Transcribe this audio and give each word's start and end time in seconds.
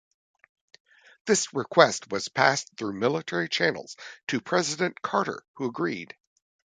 This 1.27 1.53
request 1.53 2.09
was 2.09 2.27
passed 2.27 2.75
through 2.75 2.93
military 2.93 3.47
channels 3.47 3.97
to 4.29 4.41
President 4.41 4.99
Carter, 5.03 5.43
who 5.57 5.67
agreed. 5.67 6.17